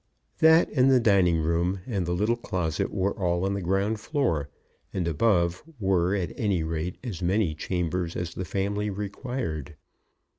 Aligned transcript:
That 0.39 0.67
and 0.71 0.89
the 0.89 0.99
dining 0.99 1.37
room 1.41 1.81
and 1.85 2.07
the 2.07 2.13
little 2.15 2.35
closet 2.35 2.91
were 2.91 3.11
all 3.13 3.45
on 3.45 3.53
the 3.53 3.61
ground 3.61 3.99
floor, 3.99 4.49
and 4.91 5.07
above 5.07 5.61
were 5.79 6.15
at 6.15 6.33
any 6.39 6.63
rate 6.63 6.97
as 7.03 7.21
many 7.21 7.53
chambers 7.53 8.15
as 8.15 8.33
the 8.33 8.43
family 8.43 8.89
required. 8.89 9.75